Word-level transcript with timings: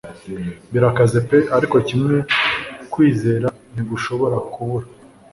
Birakaze 0.73 1.17
pe 1.27 1.37
ariko 1.57 1.75
kimwe 1.87 2.15
kwizera 2.91 3.47
ntigushobora 3.73 4.37
kubura. 4.51 4.87